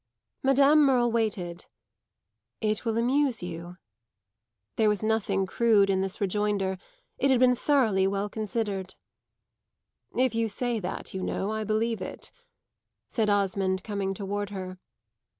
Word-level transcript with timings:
Madame 0.41 0.83
Merle 0.83 1.11
waited. 1.11 1.67
"It 2.59 2.85
will 2.85 2.97
amuse 2.97 3.43
you." 3.43 3.77
There 4.75 4.89
was 4.89 5.03
nothing 5.03 5.45
crude 5.45 5.91
in 5.91 6.01
this 6.01 6.19
rejoinder; 6.19 6.79
it 7.19 7.29
had 7.29 7.39
been 7.39 7.55
thoroughly 7.55 8.07
well 8.07 8.27
considered. 8.27 8.95
"If 10.17 10.33
you 10.33 10.47
say 10.47 10.79
that, 10.79 11.13
you 11.13 11.21
know, 11.21 11.51
I 11.51 11.63
believe 11.63 12.01
it," 12.01 12.31
said 13.09 13.29
Osmond, 13.29 13.83
coming 13.83 14.15
toward 14.15 14.49
her. 14.49 14.79